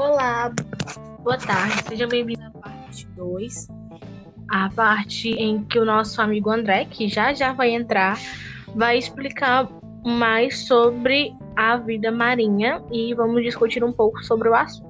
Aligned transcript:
Olá, 0.00 0.50
boa 1.22 1.36
tarde, 1.36 1.84
seja 1.86 2.06
bem-vindo 2.06 2.42
à 2.42 2.50
parte 2.50 3.06
2, 3.08 3.68
a 4.50 4.70
parte 4.70 5.28
em 5.28 5.62
que 5.62 5.78
o 5.78 5.84
nosso 5.84 6.22
amigo 6.22 6.48
André, 6.48 6.86
que 6.86 7.06
já 7.06 7.34
já 7.34 7.52
vai 7.52 7.68
entrar, 7.72 8.18
vai 8.74 8.96
explicar 8.96 9.68
mais 10.02 10.66
sobre 10.66 11.34
a 11.54 11.76
vida 11.76 12.10
marinha 12.10 12.82
e 12.90 13.12
vamos 13.12 13.42
discutir 13.42 13.84
um 13.84 13.92
pouco 13.92 14.24
sobre 14.24 14.48
o 14.48 14.54
assunto. 14.54 14.89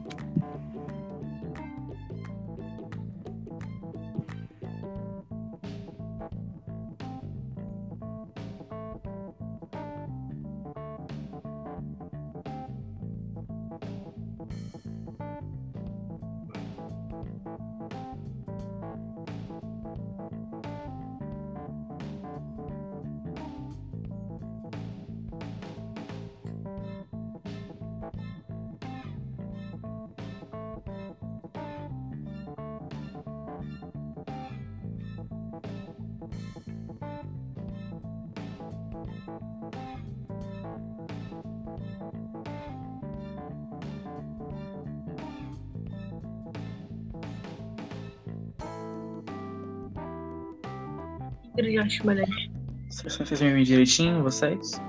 Brilhante, 51.55 52.05
Marante. 52.05 52.51
Vocês 52.89 53.41
me 53.41 53.47
ouvem 53.49 53.63
direitinho, 53.63 54.23
vocês? 54.23 54.81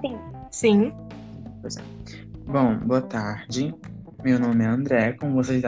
Sim. 0.00 0.18
Sim. 0.50 0.92
Pois 1.60 1.76
é. 1.76 1.82
Bom, 2.46 2.76
boa 2.78 3.02
tarde. 3.02 3.74
Meu 4.22 4.38
nome 4.38 4.64
é 4.64 4.68
André, 4.68 5.12
como 5.14 5.34
vocês 5.34 5.62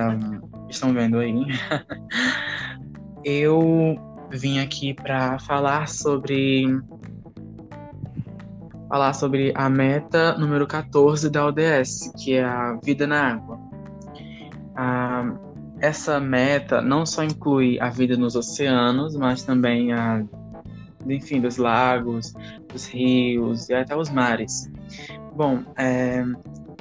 estão 0.69 0.93
vendo 0.93 1.19
aí. 1.19 1.35
Eu 3.25 3.97
vim 4.31 4.59
aqui 4.59 4.95
para 4.95 5.39
falar 5.41 5.89
sobre 5.89 6.67
falar 8.89 9.13
sobre 9.13 9.53
a 9.55 9.69
meta 9.69 10.37
número 10.39 10.67
14 10.67 11.31
da 11.31 11.47
ODS, 11.47 12.13
que 12.19 12.35
é 12.35 12.45
a 12.45 12.79
vida 12.83 13.07
na 13.07 13.33
água. 13.33 13.61
Ah, 14.77 15.35
essa 15.81 16.19
meta 16.19 16.81
não 16.81 17.07
só 17.07 17.23
inclui 17.23 17.79
a 17.81 17.89
vida 17.89 18.17
nos 18.17 18.35
oceanos, 18.35 19.17
mas 19.17 19.43
também 19.43 19.93
a, 19.93 20.25
enfim, 21.07 21.41
dos 21.41 21.57
lagos, 21.57 22.35
dos 22.73 22.87
rios 22.87 23.69
e 23.69 23.75
até 23.75 23.97
os 23.97 24.11
mares. 24.11 24.71
Bom, 25.35 25.63
é, 25.77 26.25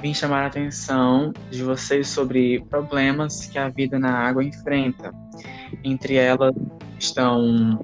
vim 0.00 0.12
chamar 0.12 0.44
a 0.44 0.46
atenção 0.46 1.32
de 1.50 1.62
vocês 1.62 2.08
sobre 2.08 2.60
problemas 2.68 3.46
que 3.46 3.58
a 3.58 3.68
vida 3.68 3.98
na 3.98 4.12
água 4.12 4.42
enfrenta. 4.42 5.12
Entre 5.84 6.16
elas 6.16 6.54
estão 6.98 7.78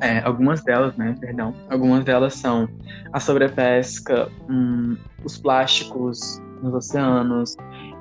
é, 0.00 0.20
algumas 0.20 0.62
delas, 0.62 0.96
né, 0.96 1.14
perdão, 1.18 1.54
algumas 1.68 2.04
delas 2.04 2.34
são 2.34 2.68
a 3.12 3.20
sobrepesca, 3.20 4.28
hum, 4.48 4.96
os 5.24 5.38
plásticos 5.38 6.40
nos 6.62 6.74
oceanos, 6.74 7.56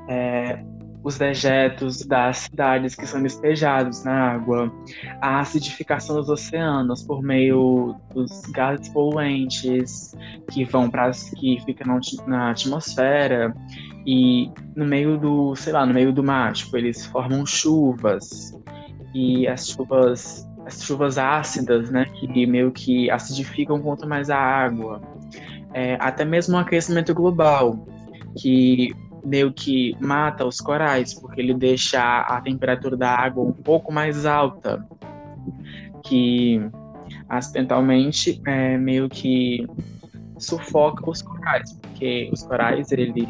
é, 0.08 0.64
os 1.04 1.18
dejetos 1.18 2.06
das 2.06 2.38
cidades 2.40 2.96
que 2.96 3.06
são 3.06 3.24
despejados 3.24 4.04
na 4.04 4.34
água, 4.34 4.72
a 5.22 5.40
acidificação 5.40 6.18
dos 6.18 6.30
oceanos 6.30 7.04
por 7.04 7.22
meio 7.22 7.96
dos 8.14 8.42
gases 8.52 8.90
poluentes 8.90 10.14
que 10.52 10.66
vão 10.66 10.90
para 10.90 11.12
que 11.38 11.60
ficam 11.66 12.00
na 12.28 12.52
atmosfera 12.52 13.56
e 14.06 14.52
no 14.76 14.86
meio 14.86 15.18
do, 15.18 15.56
sei 15.56 15.74
lá, 15.74 15.86
no 15.86 15.94
meio 15.94 16.12
do 16.12 16.24
mar, 16.24 16.54
tipo, 16.54 16.76
eles 16.76 17.06
formam 17.06 17.46
chuvas 17.46 18.58
e 19.14 19.48
as 19.48 19.70
chuvas 19.70 20.48
as 20.66 20.84
chuvas 20.84 21.18
ácidas, 21.18 21.90
né, 21.90 22.06
que 22.06 22.46
meio 22.46 22.72
que 22.72 23.10
acidificam 23.10 23.82
quanto 23.82 24.08
mais 24.08 24.30
a 24.30 24.38
água. 24.38 25.02
É, 25.74 25.98
até 26.00 26.24
mesmo 26.24 26.56
o 26.56 26.60
aquecimento 26.60 27.12
global, 27.14 27.88
que 28.38 28.94
meio 29.24 29.52
que 29.52 29.96
mata 30.00 30.46
os 30.46 30.60
corais, 30.60 31.14
porque 31.14 31.42
ele 31.42 31.54
deixa 31.54 32.22
a 32.22 32.42
temperatura 32.42 32.96
da 32.96 33.16
água 33.16 33.44
um 33.44 33.52
pouco 33.52 33.92
mais 33.92 34.26
alta, 34.26 34.86
que 36.04 36.62
acidentalmente 37.28 38.42
é, 38.46 38.78
meio 38.78 39.10
que 39.10 39.68
sufoca 40.38 41.10
os 41.10 41.22
corais, 41.22 41.74
porque 41.74 42.30
os 42.32 42.44
corais 42.44 42.92
eles 42.92 43.28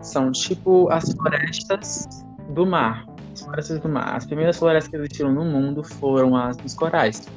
são 0.00 0.30
tipo 0.32 0.90
as 0.90 1.12
florestas 1.12 2.06
do 2.50 2.66
mar. 2.66 3.06
As 3.32 3.42
florestas 3.42 3.80
do 3.80 3.88
mar. 3.88 4.16
As 4.16 4.26
primeiras 4.26 4.58
florestas 4.58 4.90
que 4.90 4.96
existiram 4.96 5.32
no 5.32 5.44
mundo 5.44 5.82
foram 5.84 6.36
as 6.36 6.56
dos 6.56 6.74
corais. 6.74 7.28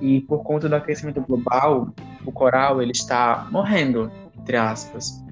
E 0.00 0.20
por 0.22 0.42
conta 0.42 0.68
do 0.68 0.74
aquecimento 0.74 1.20
global, 1.22 1.88
o 2.24 2.32
coral 2.32 2.82
ele 2.82 2.92
está 2.92 3.46
morrendo, 3.50 4.10
entre 4.38 4.56
aspas. 4.56 5.24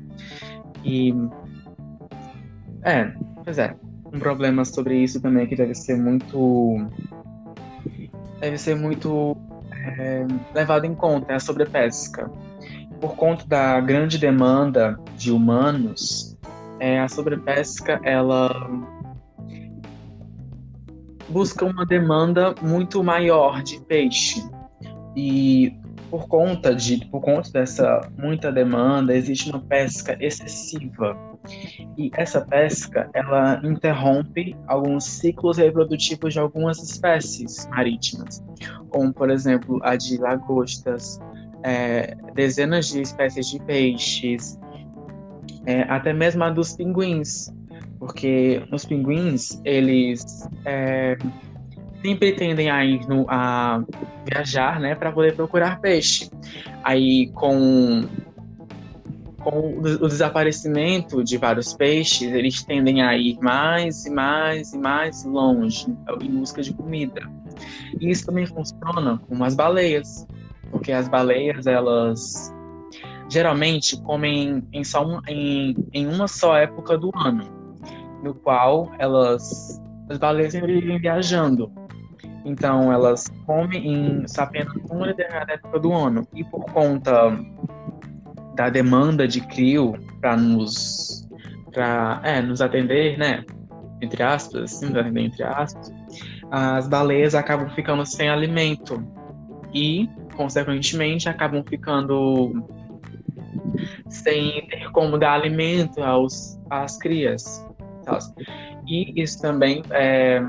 E 0.84 1.14
é, 2.84 3.12
pois 3.44 3.58
é. 3.58 3.74
Um 4.12 4.18
problema 4.18 4.64
sobre 4.64 4.96
isso 4.96 5.20
também 5.20 5.46
que 5.46 5.56
deve 5.56 5.74
ser 5.74 5.96
muito. 5.96 6.86
Deve 8.40 8.58
ser 8.58 8.76
muito 8.76 9.36
é, 9.98 10.26
levado 10.54 10.84
em 10.84 10.94
conta 10.94 11.32
é 11.32 11.36
a 11.36 11.40
sobrepesca. 11.40 12.30
Por 13.00 13.16
conta 13.16 13.46
da 13.46 13.80
grande 13.80 14.18
demanda 14.18 14.98
de 15.16 15.30
humanos, 15.30 16.36
é, 16.78 17.00
a 17.00 17.08
sobrepesca 17.08 18.00
ela 18.02 18.50
busca 21.28 21.64
uma 21.64 21.84
demanda 21.84 22.54
muito 22.62 23.02
maior 23.02 23.62
de 23.62 23.80
peixe. 23.82 24.42
E 25.16 25.76
por 26.10 26.28
conta 26.28 26.74
de 26.74 27.04
por 27.06 27.20
conta 27.20 27.50
dessa 27.50 28.00
muita 28.16 28.52
demanda, 28.52 29.14
existe 29.14 29.50
uma 29.50 29.60
pesca 29.60 30.16
excessiva. 30.20 31.16
E 31.96 32.10
essa 32.16 32.40
pesca, 32.40 33.08
ela 33.12 33.60
interrompe 33.62 34.56
alguns 34.66 35.04
ciclos 35.04 35.58
reprodutivos 35.58 36.32
de 36.32 36.40
algumas 36.40 36.82
espécies 36.82 37.68
marítimas, 37.68 38.42
como 38.88 39.12
por 39.12 39.30
exemplo 39.30 39.80
a 39.82 39.96
de 39.96 40.18
lagostas, 40.18 41.20
é, 41.62 42.16
dezenas 42.34 42.88
de 42.88 43.02
espécies 43.02 43.48
de 43.48 43.58
peixes, 43.60 44.58
é, 45.66 45.82
até 45.82 46.12
mesmo 46.12 46.44
a 46.44 46.50
dos 46.50 46.74
pinguins, 46.74 47.52
porque 47.98 48.62
os 48.72 48.84
pinguins 48.84 49.60
eles 49.64 50.48
é, 50.64 51.16
sempre 52.02 52.32
tendem 52.32 52.70
a 52.70 52.84
ir 52.84 53.06
no, 53.08 53.24
a 53.28 53.82
viajar, 54.30 54.78
né, 54.78 54.94
para 54.94 55.10
poder 55.10 55.34
procurar 55.34 55.80
peixe. 55.80 56.30
Aí 56.82 57.28
com 57.28 58.04
com 59.44 59.78
o 59.78 60.08
desaparecimento 60.08 61.22
de 61.22 61.36
vários 61.36 61.74
peixes, 61.74 62.32
eles 62.32 62.64
tendem 62.64 63.02
a 63.02 63.16
ir 63.16 63.38
mais 63.40 64.06
e 64.06 64.10
mais 64.10 64.72
e 64.72 64.78
mais 64.78 65.24
longe 65.24 65.86
em 66.20 66.30
busca 66.30 66.62
de 66.62 66.72
comida. 66.72 67.20
E 68.00 68.10
isso 68.10 68.26
também 68.26 68.46
funciona 68.46 69.20
com 69.28 69.44
as 69.44 69.54
baleias, 69.54 70.26
porque 70.70 70.90
as 70.90 71.08
baleias 71.08 71.66
elas 71.66 72.52
geralmente 73.28 74.00
comem 74.02 74.66
em, 74.72 74.82
só 74.82 75.06
um, 75.06 75.20
em, 75.28 75.76
em 75.92 76.06
uma 76.06 76.26
só 76.26 76.56
época 76.56 76.96
do 76.96 77.10
ano, 77.14 77.44
no 78.22 78.34
qual 78.34 78.92
elas 78.98 79.80
as 80.08 80.18
baleias 80.18 80.54
vivem 80.54 80.98
viajando. 80.98 81.70
Então 82.44 82.92
elas 82.92 83.26
comem 83.46 83.86
em 83.86 84.24
apenas 84.36 84.74
uma 84.90 85.06
determinada 85.06 85.54
época 85.54 85.78
do 85.78 85.92
ano. 85.92 86.26
E 86.34 86.44
por 86.44 86.64
conta 86.66 87.32
da 88.54 88.68
demanda 88.68 89.26
de 89.26 89.40
crio 89.40 89.94
para 90.20 90.36
nos 90.36 91.24
para 91.72 92.20
é, 92.22 92.40
nos 92.40 92.60
atender, 92.60 93.18
né? 93.18 93.44
Entre 94.00 94.22
aspas, 94.22 94.62
assim, 94.74 94.86
entre 95.16 95.42
aspas, 95.42 95.92
as 96.50 96.86
baleias 96.86 97.34
acabam 97.34 97.68
ficando 97.70 98.06
sem 98.06 98.28
alimento 98.28 99.02
e, 99.72 100.08
consequentemente, 100.36 101.28
acabam 101.28 101.64
ficando 101.68 102.64
sem 104.08 104.66
ter 104.68 104.90
como 104.92 105.18
dar 105.18 105.32
alimento 105.32 106.02
aos, 106.02 106.60
às 106.70 106.96
crias. 106.96 107.66
Tá? 108.04 108.18
E 108.86 109.20
isso 109.20 109.40
também 109.40 109.82
é, 109.90 110.40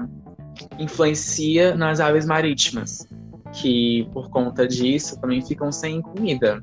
influencia 0.78 1.76
nas 1.76 2.00
aves 2.00 2.26
marítimas, 2.26 3.08
que 3.54 4.08
por 4.14 4.30
conta 4.30 4.68
disso 4.68 5.20
também 5.20 5.42
ficam 5.42 5.72
sem 5.72 6.02
comida. 6.02 6.62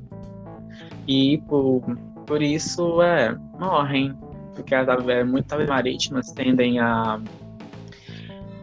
E 1.07 1.37
por, 1.47 1.81
por 2.25 2.41
isso 2.41 3.01
é, 3.01 3.37
morrem, 3.59 4.15
porque 4.55 4.73
as 4.73 4.87
aves, 4.87 5.27
muitas 5.27 5.53
aves 5.53 5.67
marítimas 5.67 6.31
tendem 6.31 6.79
a 6.79 7.19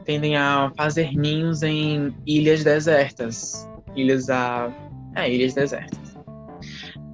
tendem 0.05 0.37
a 0.37 0.73
fazer 0.77 1.13
ninhos 1.13 1.63
em 1.63 2.13
ilhas 2.27 2.65
desertas, 2.65 3.69
ilhas 3.95 4.29
a 4.29 4.73
é, 5.15 5.33
ilhas 5.33 5.55
desertas. 5.55 6.01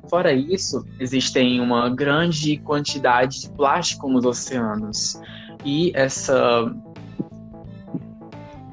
Fora 0.09 0.33
isso, 0.33 0.87
existem 1.01 1.61
uma 1.61 1.91
grande 1.91 2.59
quantidade 2.59 3.43
de 3.43 3.51
plástico 3.51 4.09
nos 4.09 4.25
oceanos. 4.25 5.21
E 5.65 5.91
essa 5.95 6.73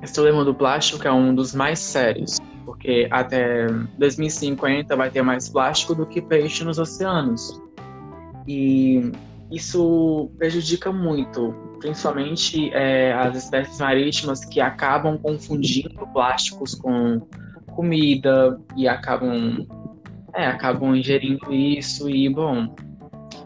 esse 0.03 0.13
problema 0.13 0.43
do 0.43 0.53
plástico 0.53 1.07
é 1.07 1.11
um 1.11 1.33
dos 1.33 1.55
mais 1.55 1.79
sérios, 1.79 2.37
porque 2.83 3.07
até 3.09 3.67
2050 3.97 4.93
vai 4.97 5.09
ter 5.09 5.21
mais 5.21 5.47
plástico 5.47 5.95
do 5.95 6.05
que 6.05 6.21
peixe 6.21 6.65
nos 6.65 6.77
oceanos. 6.77 7.61
E 8.45 9.09
isso 9.49 10.29
prejudica 10.37 10.91
muito, 10.91 11.53
principalmente 11.79 12.69
é, 12.73 13.13
as 13.13 13.37
espécies 13.37 13.79
marítimas 13.79 14.43
que 14.43 14.59
acabam 14.59 15.17
confundindo 15.17 16.05
plásticos 16.11 16.75
com 16.75 17.21
comida 17.67 18.59
e 18.75 18.85
acabam 18.85 19.65
é, 20.35 20.45
acabam 20.47 20.93
ingerindo 20.93 21.53
isso 21.53 22.09
e, 22.09 22.27
bom, 22.27 22.75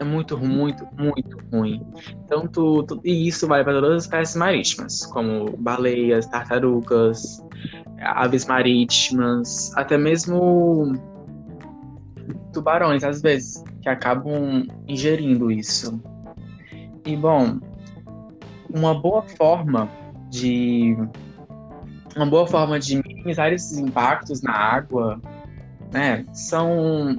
é 0.00 0.04
muito, 0.04 0.36
muito, 0.36 0.84
muito 0.98 1.38
ruim. 1.52 1.80
Então, 2.24 2.48
tu, 2.48 2.82
tu, 2.82 3.00
e 3.04 3.28
isso 3.28 3.46
vai 3.46 3.62
para 3.62 3.74
todas 3.74 3.98
as 3.98 4.02
espécies 4.04 4.36
marítimas, 4.36 5.06
como 5.06 5.56
baleias, 5.58 6.26
tartarugas, 6.26 7.42
aves 8.00 8.46
marítimas, 8.46 9.72
até 9.76 9.96
mesmo 9.98 10.92
tubarões, 12.52 13.04
às 13.04 13.20
vezes, 13.20 13.62
que 13.82 13.88
acabam 13.88 14.66
ingerindo 14.86 15.50
isso. 15.50 16.00
E, 17.04 17.16
bom, 17.16 17.58
uma 18.72 18.94
boa 18.94 19.22
forma 19.22 19.88
de 20.30 20.96
uma 22.16 22.26
boa 22.26 22.46
forma 22.46 22.78
de 22.78 23.00
minimizar 23.02 23.52
esses 23.52 23.78
impactos 23.78 24.42
na 24.42 24.52
água 24.52 25.20
né, 25.92 26.24
são 26.32 27.16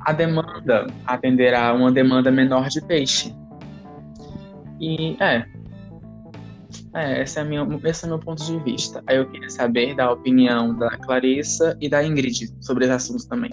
a 0.00 0.12
demanda, 0.12 0.86
atender 1.06 1.54
a 1.54 1.72
uma 1.72 1.90
demanda 1.90 2.30
menor 2.30 2.68
de 2.68 2.80
peixe. 2.82 3.34
E 4.80 5.16
é, 5.20 5.44
é 6.94 7.22
esse, 7.22 7.38
é 7.38 7.44
minha, 7.44 7.66
esse 7.84 8.04
é 8.04 8.08
meu 8.08 8.18
ponto 8.18 8.44
de 8.44 8.58
vista. 8.60 9.02
Aí 9.06 9.16
eu 9.16 9.28
queria 9.28 9.50
saber 9.50 9.94
da 9.94 10.10
opinião 10.12 10.74
da 10.76 10.90
Clarissa 10.98 11.76
e 11.80 11.88
da 11.88 12.04
Ingrid 12.04 12.54
sobre 12.60 12.84
os 12.84 12.90
assuntos 12.90 13.26
também. 13.26 13.52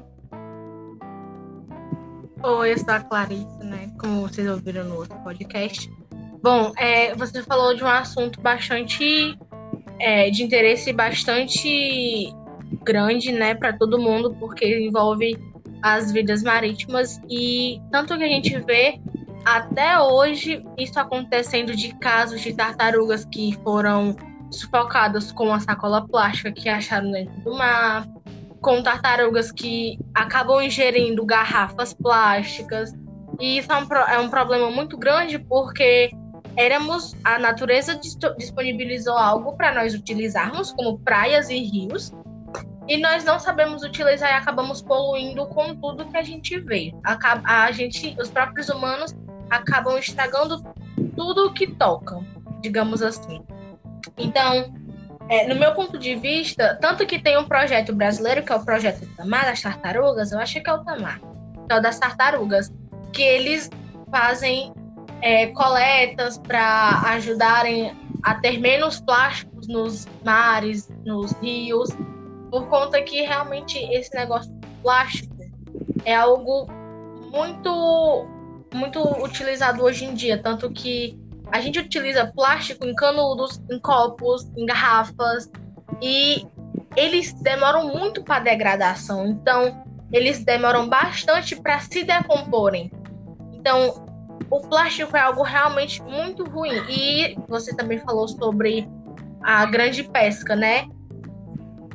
Oi, 2.44 2.74
eu 2.74 2.78
sou 2.78 2.94
a 2.94 3.00
Clarissa, 3.00 3.64
né? 3.64 3.92
Como 4.00 4.22
vocês 4.22 4.48
ouviram 4.48 4.84
no 4.84 4.96
outro 4.96 5.18
podcast. 5.20 5.92
Bom, 6.42 6.72
é, 6.78 7.14
você 7.16 7.44
falou 7.44 7.76
de 7.76 7.84
um 7.84 7.88
assunto 7.88 8.42
bastante 8.42 9.38
é, 10.00 10.30
de 10.32 10.44
interesse 10.44 10.92
bastante 10.92 12.34
grande, 12.84 13.32
né, 13.32 13.54
para 13.54 13.74
todo 13.74 14.00
mundo, 14.00 14.36
porque 14.40 14.66
envolve 14.80 15.38
as 15.84 16.12
vidas 16.12 16.42
marítimas 16.42 17.20
e 17.30 17.80
tanto 17.92 18.18
que 18.18 18.24
a 18.24 18.28
gente 18.28 18.58
vê 18.60 19.00
até 19.46 20.00
hoje 20.00 20.64
isso 20.78 21.00
acontecendo 21.00 21.76
de 21.76 21.94
casos 22.00 22.42
de 22.42 22.54
tartarugas 22.54 23.26
que 23.26 23.58
foram 23.64 24.16
sufocadas 24.52 25.32
com 25.32 25.54
a 25.54 25.60
sacola 25.60 26.06
plástica 26.08 26.52
que 26.52 26.70
acharam 26.70 27.12
dentro 27.12 27.34
do 27.42 27.54
mar, 27.54 28.06
com 28.60 28.84
tartarugas 28.84 29.52
que 29.52 29.98
acabam 30.14 30.62
ingerindo 30.62 31.26
garrafas 31.26 31.94
plásticas. 31.94 32.94
E 33.40 33.58
isso 33.58 33.72
é 33.72 33.78
um, 33.78 33.94
é 34.10 34.20
um 34.20 34.30
problema 34.30 34.70
muito 34.70 34.98
grande 34.98 35.40
porque 35.40 36.12
éramos 36.56 37.16
a 37.24 37.40
natureza 37.40 38.00
disponibilizou 38.38 39.18
algo 39.18 39.56
para 39.56 39.74
nós 39.74 39.94
utilizarmos 39.94 40.72
como 40.74 41.00
praias 41.00 41.50
e 41.50 41.58
rios 41.58 42.14
e 42.88 42.98
nós 42.98 43.24
não 43.24 43.40
sabemos 43.40 43.84
utilizar 43.84 44.30
e 44.32 44.34
acabamos 44.34 44.82
poluindo 44.82 45.46
com 45.48 45.76
tudo 45.76 46.06
que 46.10 46.18
a 46.18 46.24
gente 46.24 46.60
vê. 46.60 46.94
A, 47.06 47.66
a 47.66 47.72
gente, 47.72 48.16
os 48.20 48.30
próprios 48.30 48.68
humanos 48.70 49.16
acabam 49.52 49.98
estragando 49.98 50.64
tudo 51.16 51.54
que 51.54 51.68
tocam, 51.68 52.26
digamos 52.62 53.04
assim. 53.04 53.44
Então, 54.18 54.74
é, 55.30 55.48
no 55.48 55.60
meu 55.60 55.74
ponto 55.76 56.00
de 56.00 56.16
vista, 56.16 56.78
tanto 56.82 57.06
que 57.06 57.20
tem 57.20 57.38
um 57.38 57.44
projeto 57.44 57.94
brasileiro, 57.94 58.44
que 58.44 58.52
é 58.52 58.56
o 58.56 58.64
projeto 58.64 59.06
Tamar 59.16 59.46
das 59.46 59.62
Tartarugas, 59.62 60.32
eu 60.32 60.40
acho 60.40 60.62
que 60.62 60.70
é 60.70 60.74
o 60.74 60.84
Tamar, 60.84 61.20
que 61.20 61.74
é 61.74 61.78
o 61.78 61.82
das 61.82 62.00
tartarugas, 62.00 62.72
que 63.12 63.22
eles 63.22 63.70
fazem 64.10 64.74
é, 65.22 65.48
coletas 65.48 66.38
para 66.38 67.02
ajudarem 67.12 67.96
a 68.24 68.36
ter 68.36 68.60
menos 68.60 69.02
plásticos 69.02 69.68
nos 69.68 70.08
mares, 70.24 70.90
nos 71.06 71.34
rios, 71.42 71.90
por 72.50 72.68
conta 72.68 73.02
que 73.02 73.22
realmente 73.22 73.78
esse 73.78 74.14
negócio 74.16 74.52
plástico 74.82 75.36
é 76.06 76.16
algo 76.16 76.68
muito 77.32 78.28
muito 78.74 79.00
utilizado 79.24 79.84
hoje 79.84 80.06
em 80.06 80.14
dia, 80.14 80.42
tanto 80.42 80.72
que 80.72 81.18
a 81.52 81.60
gente 81.60 81.80
utiliza 81.80 82.32
plástico 82.34 82.86
em 82.86 82.96
canudos, 82.96 83.62
em 83.70 83.80
copos, 83.80 84.50
em 84.56 84.66
garrafas 84.66 85.50
e 86.02 86.46
eles 86.96 87.34
demoram 87.34 87.88
muito 87.88 88.24
para 88.24 88.44
degradação, 88.44 89.28
então 89.28 89.84
eles 90.12 90.44
demoram 90.44 90.88
bastante 90.88 91.56
para 91.56 91.80
se 91.80 92.04
decomporem. 92.04 92.92
Então, 93.54 94.06
o 94.50 94.60
plástico 94.62 95.16
é 95.16 95.22
algo 95.22 95.44
realmente 95.44 96.02
muito 96.04 96.44
ruim. 96.44 96.74
E 96.90 97.38
você 97.48 97.74
também 97.76 98.00
falou 98.00 98.28
sobre 98.28 98.90
a 99.42 99.66
grande 99.66 100.04
pesca, 100.04 100.56
né? 100.56 100.90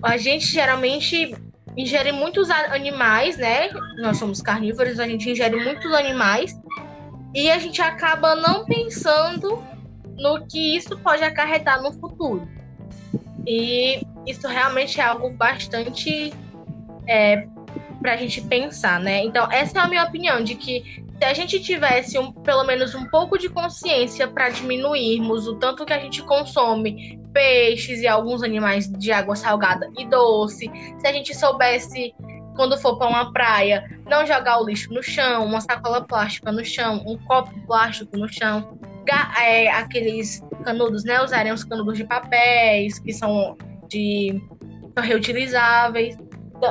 a 0.03 0.17
gente 0.17 0.47
geralmente 0.47 1.35
ingere 1.77 2.13
muitos 2.13 2.51
animais, 2.51 3.37
né? 3.37 3.69
Nós 3.99 4.17
somos 4.19 4.41
carnívoros, 4.41 4.99
a 4.99 5.07
gente 5.07 5.31
ingere 5.31 5.57
muitos 5.57 5.93
animais 5.93 6.59
e 7.35 7.51
a 7.51 7.59
gente 7.59 7.83
acaba 7.83 8.35
não 8.35 8.65
pensando 8.65 9.63
no 10.17 10.47
que 10.47 10.77
isso 10.77 10.97
pode 10.99 11.23
acarretar 11.23 11.83
no 11.83 11.93
futuro. 11.93 12.49
E 13.47 14.01
isso 14.27 14.49
realmente 14.49 15.01
é 15.01 15.05
algo 15.05 15.31
bastante 15.31 16.33
é, 17.07 17.47
para 18.01 18.15
a 18.15 18.17
gente 18.17 18.41
pensar, 18.41 18.99
né? 18.99 19.23
Então, 19.25 19.51
essa 19.53 19.79
é 19.79 19.83
a 19.83 19.89
minha 19.89 20.05
opinião, 20.05 20.43
de 20.43 20.55
que 20.55 21.05
se 21.19 21.25
a 21.25 21.33
gente 21.33 21.61
tivesse 21.61 22.19
um, 22.19 22.31
pelo 22.31 22.65
menos 22.65 22.95
um 22.95 23.07
pouco 23.07 23.39
de 23.39 23.49
consciência 23.49 24.29
para 24.29 24.51
diminuirmos 24.51 25.47
o 25.47 25.57
tanto 25.57 25.85
que 25.87 25.93
a 25.93 25.99
gente 25.99 26.23
consome 26.23 27.19
peixes 27.33 28.01
e 28.01 28.07
alguns 28.07 28.43
animais 28.43 28.89
de 28.91 29.13
água 29.13 29.37
salgada 29.37 29.91
e 29.99 30.07
doce, 30.07 30.71
se 30.99 31.07
a 31.07 31.13
gente 31.13 31.35
soubesse 31.35 32.15
quando 32.55 32.79
for 32.79 32.97
para 32.97 33.09
uma 33.09 33.33
praia, 33.33 33.85
não 34.07 34.27
jogar 34.27 34.59
o 34.61 34.65
lixo 34.65 34.93
no 34.93 35.03
chão, 35.03 35.45
uma 35.45 35.61
sacola 35.61 36.03
plástica 36.03 36.51
no 36.51 36.65
chão, 36.65 37.03
um 37.07 37.19
copo 37.19 37.53
plástico 37.67 38.17
no 38.17 38.29
chão, 38.29 38.79
é, 39.39 39.71
aqueles 39.71 40.43
canudos, 40.65 41.05
né? 41.05 41.23
Usarem 41.23 41.53
os 41.53 41.63
canudos 41.63 41.97
de 41.97 42.05
papéis 42.05 42.99
que 42.99 43.13
são 43.13 43.57
de 43.89 44.43
são 44.95 45.05
reutilizáveis, 45.05 46.17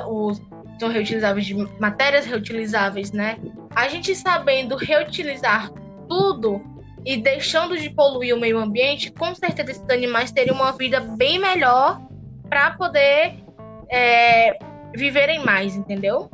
os 0.10 0.42
são 0.80 0.90
reutilizáveis 0.90 1.46
de 1.46 1.54
matérias 1.80 2.26
reutilizáveis, 2.26 3.12
né? 3.12 3.38
A 3.76 3.88
gente 3.90 4.16
sabendo 4.16 4.76
reutilizar 4.76 5.70
tudo 6.08 6.62
e 7.06 7.18
deixando 7.18 7.78
de 7.78 7.90
poluir 7.90 8.36
o 8.36 8.40
meio 8.40 8.58
ambiente, 8.58 9.12
com 9.12 9.36
certeza 9.36 9.72
esses 9.72 9.90
animais 9.90 10.32
teriam 10.32 10.56
uma 10.56 10.72
vida 10.72 11.00
bem 11.00 11.38
melhor 11.38 12.02
para 12.50 12.72
poder 12.72 13.44
é, 13.92 14.58
viverem 14.96 15.44
mais, 15.44 15.76
entendeu? 15.76 16.30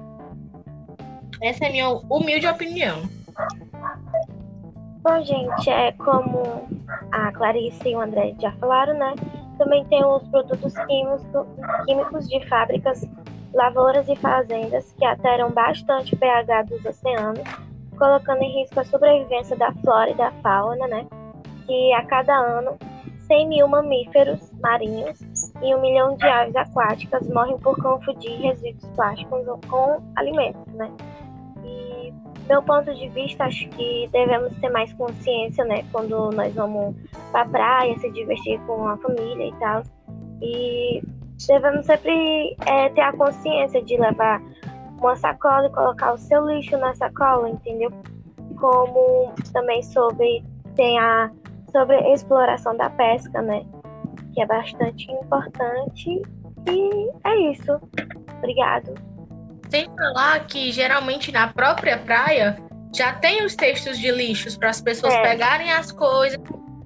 Essa 1.42 1.66
é 1.66 1.68
a 1.68 1.72
minha 1.72 1.90
humilde 1.90 2.48
opinião. 2.48 3.02
Bom, 5.04 5.24
gente, 5.24 5.70
é 5.70 5.92
como 5.94 6.68
a 7.12 7.32
Clarice 7.32 7.90
e 7.90 7.96
o 7.96 8.02
André 8.02 8.36
já 8.40 8.52
falaram, 8.54 8.94
né? 8.94 9.16
Também 9.58 9.84
tem 9.86 10.06
os 10.06 10.22
produtos 10.30 10.74
químicos, 10.86 11.24
químicos 11.86 12.30
de 12.30 12.48
fábricas 12.48 13.04
lavouras 13.54 14.08
e 14.08 14.16
fazendas 14.16 14.94
que 14.98 15.06
alteram 15.06 15.52
bastante 15.52 16.16
o 16.16 16.18
pH 16.18 16.64
dos 16.64 16.86
oceanos, 16.86 17.44
colocando 17.98 18.42
em 18.42 18.62
risco 18.62 18.80
a 18.80 18.84
sobrevivência 18.86 19.56
da 19.56 19.72
flora 19.74 20.10
e 20.10 20.16
da 20.16 20.32
fauna, 20.44 20.88
né? 20.88 21.06
Que 21.66 21.94
a 21.94 22.06
cada 22.06 22.36
ano 22.36 22.78
100 23.28 23.48
mil 23.48 23.68
mamíferos 23.68 24.52
marinhos 24.62 25.20
e 25.62 25.74
um 25.74 25.82
milhão 25.82 26.16
de 26.16 26.26
aves 26.26 26.56
aquáticas 26.56 27.28
morrem 27.30 27.58
por 27.60 27.82
confundir 27.82 28.40
resíduos 28.42 28.86
plásticos 28.96 29.46
com 29.70 30.02
alimentos, 30.16 30.74
né? 30.74 30.92
E 31.64 32.14
meu 32.48 32.62
ponto 32.64 32.94
de 32.94 33.08
vista, 33.10 33.46
acho 33.46 33.70
que 33.70 34.10
devemos 34.12 34.54
ter 34.60 34.70
mais 34.70 34.92
consciência, 34.94 35.64
né? 35.64 35.86
Quando 35.92 36.32
nós 36.32 36.54
vamos 36.54 36.96
para 37.32 37.44
a 37.44 37.48
praia, 37.48 37.98
se 38.00 38.12
divertir 38.12 38.60
com 38.66 38.88
a 38.88 38.98
família 38.98 39.48
e 39.48 39.54
tal. 39.54 39.84
E 40.42 41.02
devemos 41.48 41.86
sempre 41.86 42.56
é, 42.66 42.90
ter 42.90 43.02
a 43.02 43.14
consciência 43.14 43.84
de 43.84 43.98
levar 43.98 44.42
uma 45.00 45.16
sacola 45.16 45.68
e 45.68 45.72
colocar 45.72 46.14
o 46.14 46.18
seu 46.18 46.46
lixo 46.48 46.78
na 46.78 46.94
sacola, 46.96 47.50
entendeu? 47.50 47.92
Como 48.60 49.34
também 49.52 49.82
sobre 49.82 50.44
tem 50.76 51.00
a 51.00 51.32
sobre 51.72 51.96
a 51.96 52.14
exploração 52.14 52.76
da 52.76 52.90
pesca, 52.92 53.42
né? 53.42 53.66
Que 54.34 54.42
é 54.42 54.46
bastante 54.46 55.12
importante. 55.12 56.22
E 56.68 57.10
é 57.26 57.52
isso. 57.52 57.80
Obrigado. 58.38 58.94
Sem 59.70 59.86
falar 59.96 60.46
que 60.48 60.72
geralmente 60.72 61.32
na 61.32 61.48
própria 61.48 61.98
praia 61.98 62.58
já 62.94 63.14
tem 63.14 63.44
os 63.46 63.56
textos 63.56 63.98
de 63.98 64.12
lixos 64.12 64.58
para 64.58 64.70
as 64.70 64.82
pessoas 64.82 65.14
é. 65.14 65.22
pegarem 65.22 65.72
as 65.72 65.92
coisas 65.92 66.38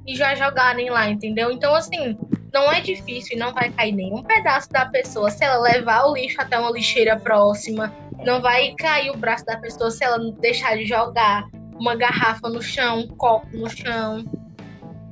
e 0.05 0.15
já 0.15 0.35
jogarem 0.35 0.89
lá, 0.89 1.09
entendeu? 1.09 1.51
Então, 1.51 1.73
assim, 1.73 2.15
não 2.55 2.71
é 2.71 2.79
difícil 2.79 3.35
e 3.35 3.39
não 3.39 3.53
vai 3.53 3.69
cair 3.69 3.91
nenhum 3.91 4.23
pedaço 4.23 4.69
da 4.69 4.85
pessoa 4.85 5.29
se 5.29 5.43
ela 5.43 5.61
levar 5.61 6.05
o 6.05 6.13
lixo 6.13 6.39
até 6.39 6.57
uma 6.57 6.71
lixeira 6.71 7.19
próxima. 7.19 7.93
Não 8.25 8.41
vai 8.41 8.73
cair 8.75 9.11
o 9.11 9.17
braço 9.17 9.45
da 9.45 9.57
pessoa 9.57 9.91
se 9.91 10.05
ela 10.05 10.17
deixar 10.39 10.77
de 10.77 10.85
jogar 10.85 11.43
uma 11.77 11.97
garrafa 11.97 12.47
no 12.47 12.61
chão, 12.61 12.99
um 12.99 13.07
copo 13.17 13.45
no 13.57 13.69
chão. 13.69 14.23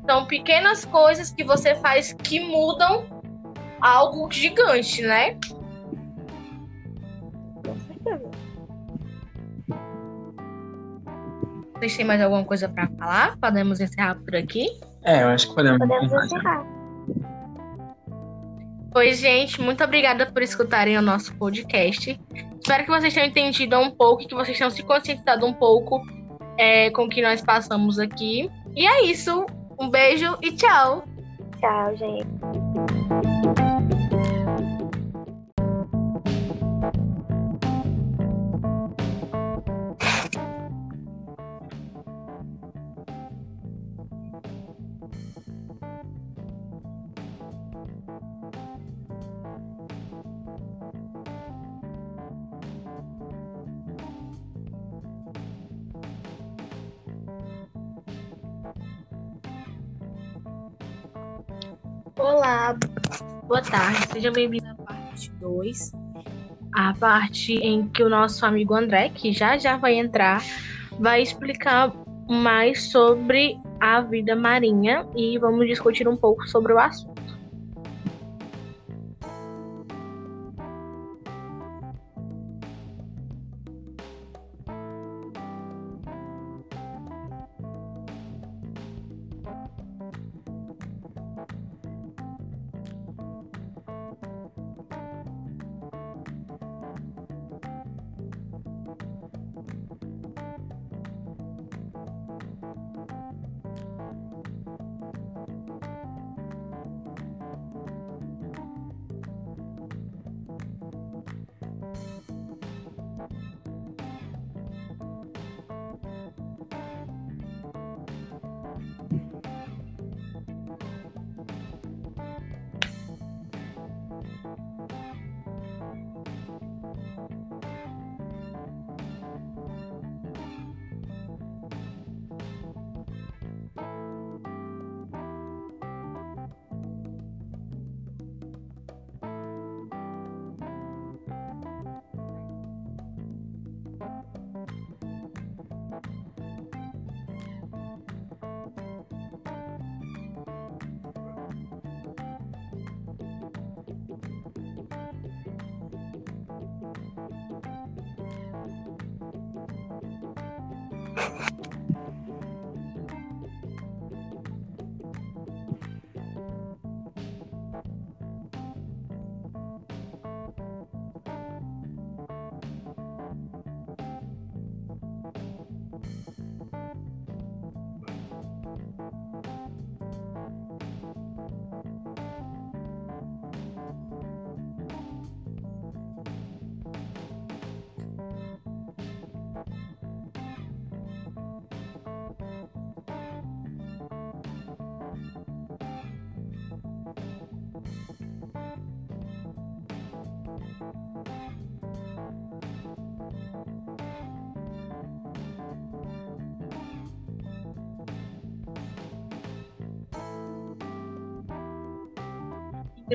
São 0.10 0.26
pequenas 0.26 0.86
coisas 0.86 1.32
que 1.32 1.44
você 1.44 1.76
faz 1.76 2.14
que 2.14 2.40
mudam 2.40 3.06
algo 3.82 4.32
gigante, 4.32 5.02
né? 5.02 5.38
Vocês 11.74 11.98
têm 11.98 12.06
mais 12.06 12.22
alguma 12.22 12.46
coisa 12.46 12.70
para 12.70 12.88
falar? 12.98 13.38
Podemos 13.38 13.82
encerrar 13.82 14.16
por 14.16 14.34
aqui? 14.34 14.70
É, 15.04 15.24
eu 15.24 15.28
acho 15.28 15.50
que 15.50 15.56
podemos, 15.56 15.80
podemos 15.80 16.14
encerrar. 16.14 16.73
Oi, 18.96 19.12
gente, 19.14 19.60
muito 19.60 19.84
obrigada 19.84 20.26
por 20.32 20.44
escutarem 20.44 20.96
o 20.98 21.02
nosso 21.02 21.36
podcast. 21.36 22.20
Espero 22.62 22.84
que 22.84 22.92
vocês 22.92 23.12
tenham 23.12 23.28
entendido 23.28 23.78
um 23.80 23.90
pouco 23.90 24.22
e 24.22 24.28
que 24.28 24.36
vocês 24.36 24.56
tenham 24.56 24.70
se 24.70 24.84
conscientizado 24.84 25.48
um 25.48 25.54
pouco 25.54 26.00
é, 26.60 26.92
com 26.92 27.06
o 27.06 27.10
que 27.10 27.20
nós 27.20 27.42
passamos 27.42 27.98
aqui. 27.98 28.50
E 28.76 28.86
é 28.86 29.06
isso. 29.06 29.48
Um 29.80 29.90
beijo 29.90 30.38
e 30.44 30.52
tchau. 30.52 31.06
Tchau, 31.60 31.96
gente. 31.98 33.23
Boa 63.54 63.62
tarde, 63.62 64.08
seja 64.12 64.32
bem-vindo 64.32 64.66
à 64.66 64.74
parte 64.74 65.30
2, 65.40 65.92
a 66.74 66.92
parte 66.96 67.54
em 67.54 67.88
que 67.88 68.02
o 68.02 68.10
nosso 68.10 68.44
amigo 68.48 68.74
André, 68.74 69.10
que 69.10 69.32
já 69.32 69.60
já 69.60 69.78
vai 69.78 69.94
entrar, 69.94 70.42
vai 71.00 71.22
explicar 71.22 71.94
mais 72.28 72.90
sobre 72.90 73.60
a 73.80 74.02
vida 74.02 74.36
marinha 74.36 75.06
e 75.16 75.38
vamos 75.38 75.68
discutir 75.68 76.08
um 76.08 76.18
pouco 76.18 76.48
sobre 76.48 76.74
o 76.74 76.80
assunto. 76.80 77.13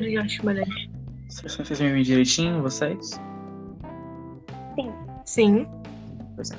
Eu 0.05 0.21
acho 0.21 0.45
melhor. 0.45 0.65
Vocês 1.27 1.79
me 1.79 1.87
ouvem 1.87 2.03
direitinho, 2.03 2.61
vocês? 2.61 3.19
Sim. 4.75 4.91
Sim. 5.25 5.67
Pois 6.35 6.51
é. 6.51 6.55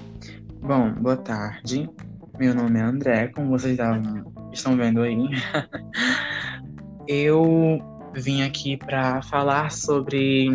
Bom, 0.63 0.93
boa 0.93 1.17
tarde. 1.17 1.89
Meu 2.39 2.55
nome 2.55 2.79
é 2.79 2.83
André, 2.83 3.29
como 3.29 3.49
vocês 3.49 3.79
estão 4.53 4.77
vendo 4.77 5.01
aí. 5.03 5.17
Eu 7.09 7.81
vim 8.15 8.43
aqui 8.43 8.77
para 8.77 9.23
falar 9.23 9.73
sobre 9.73 10.49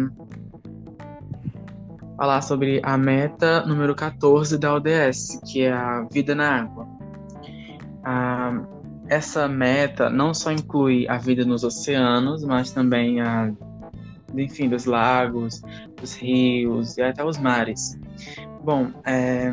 falar 2.16 2.42
sobre 2.42 2.80
a 2.84 2.98
meta 2.98 3.66
número 3.66 3.94
14 3.94 4.58
da 4.58 4.76
ODS, 4.76 5.42
que 5.46 5.64
é 5.64 5.74
a 5.74 6.08
vida 6.12 6.34
na 6.34 6.62
água. 6.62 6.88
Ah, 8.04 8.64
essa 9.08 9.48
meta 9.48 10.10
não 10.10 10.34
só 10.34 10.52
inclui 10.52 11.08
a 11.08 11.18
vida 11.18 11.46
nos 11.46 11.64
oceanos, 11.64 12.44
mas 12.44 12.72
também 12.72 13.22
a, 13.22 13.52
enfim, 14.36 14.70
dos 14.70 14.86
lagos, 14.86 15.62
dos 16.00 16.16
rios 16.16 16.98
e 16.98 17.02
até 17.02 17.24
os 17.24 17.38
mares. 17.38 18.00
Bom, 18.64 18.92
é, 19.06 19.52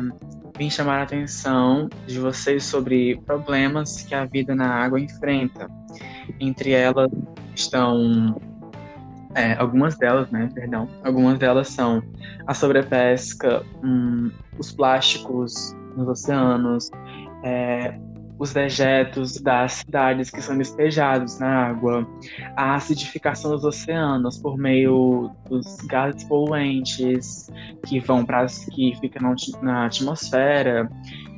vim 0.57 0.69
chamar 0.69 0.99
a 0.99 1.03
atenção 1.03 1.89
de 2.07 2.19
vocês 2.19 2.63
sobre 2.63 3.19
problemas 3.25 4.01
que 4.03 4.15
a 4.15 4.25
vida 4.25 4.55
na 4.55 4.67
água 4.67 4.99
enfrenta. 4.99 5.69
Entre 6.39 6.71
elas 6.71 7.11
estão 7.55 8.35
é, 9.35 9.53
algumas 9.53 9.97
delas, 9.97 10.29
né? 10.31 10.49
Perdão. 10.53 10.87
Algumas 11.03 11.37
delas 11.37 11.69
são 11.69 12.03
a 12.47 12.53
sobrepesca, 12.53 13.63
hum, 13.83 14.31
os 14.57 14.71
plásticos 14.71 15.75
nos 15.95 16.07
oceanos, 16.07 16.89
é, 17.43 17.99
os 18.39 18.51
dejetos 18.51 19.39
das 19.39 19.73
cidades 19.73 20.29
que 20.29 20.41
são 20.41 20.57
despejados 20.57 21.39
na 21.39 21.67
água, 21.67 22.07
a 22.55 22.75
acidificação 22.75 23.51
dos 23.51 23.63
oceanos 23.63 24.37
por 24.37 24.57
meio 24.57 25.31
dos 25.49 25.77
gases 25.87 26.23
poluentes 26.25 27.49
que 27.85 27.99
vão 27.99 28.25
para 28.25 28.45
que 28.71 28.95
ficam 28.99 29.35
na 29.61 29.85
atmosfera 29.85 30.89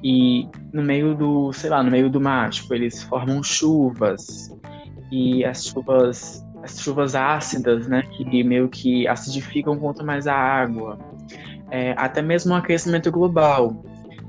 e 0.03 0.47
no 0.73 0.83
meio 0.83 1.15
do, 1.15 1.51
sei 1.53 1.69
lá, 1.69 1.83
no 1.83 1.91
meio 1.91 2.09
do 2.09 2.21
mar, 2.21 2.49
tipo, 2.49 2.73
eles 2.73 3.03
formam 3.03 3.43
chuvas 3.43 4.55
e 5.11 5.43
as 5.45 5.65
chuvas 5.65 6.45
as 6.63 6.81
chuvas 6.81 7.13
ácidas, 7.13 7.87
né, 7.87 8.01
que 8.01 8.43
meio 8.43 8.67
que 8.67 9.07
acidificam 9.07 9.77
quanto 9.77 10.03
mais 10.03 10.25
a 10.25 10.33
água. 10.33 10.97
É, 11.69 11.93
até 11.95 12.23
mesmo 12.23 12.53
o 12.53 12.57
aquecimento 12.57 13.11
global, 13.11 13.83